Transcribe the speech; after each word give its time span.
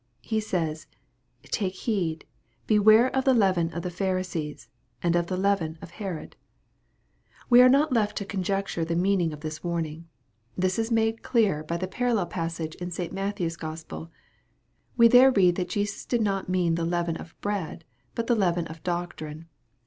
HQ 0.27 0.41
says," 0.41 0.87
Take 1.43 1.75
heed, 1.75 2.25
beware 2.65 3.15
of 3.15 3.23
the 3.23 3.35
leaven 3.35 3.71
of 3.71 3.83
the 3.83 3.91
Pharisees, 3.91 4.67
and 5.03 5.15
of 5.15 5.27
the 5.27 5.37
leaven 5.37 5.77
of 5.79 5.91
Herod." 5.91 6.35
We 7.51 7.61
are 7.61 7.69
not 7.69 7.93
left 7.93 8.17
to 8.17 8.25
conjecture 8.25 8.83
the 8.83 8.95
meaning 8.95 9.31
of 9.31 9.41
this 9.41 9.63
158 9.63 10.07
EXPOSITORY 10.57 10.57
THOUGHTS. 10.57 10.57
warning. 10.57 10.57
This 10.57 10.79
is 10.79 11.13
made 11.13 11.21
clear 11.21 11.63
by 11.63 11.77
the 11.77 11.87
parallel 11.87 12.25
passage 12.25 12.75
i& 12.81 12.89
St. 12.89 13.13
Matthew's 13.13 13.55
Gospel. 13.57 14.09
We 14.97 15.07
there 15.07 15.29
read 15.29 15.53
that 15.57 15.69
Jesus 15.69 16.03
did 16.07 16.21
nr^t 16.21 16.49
mean 16.49 16.73
the 16.73 16.83
leaven 16.85 17.15
of" 17.17 17.39
bread," 17.41 17.85
but 18.15 18.25
the 18.25 18.33
leaven 18.35 18.65
of" 18.65 18.81
doctrine." 18.83 19.49